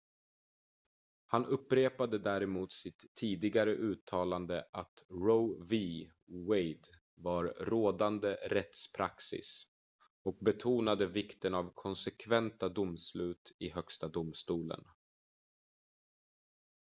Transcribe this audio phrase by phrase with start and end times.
[1.25, 6.05] "han upprepade däremot sitt tidigare uttalande att roe v.
[6.27, 9.63] wade var "rådande rättspraxis"
[10.23, 14.85] och betonade vikten av konsekventa domslut i högsta domstolen.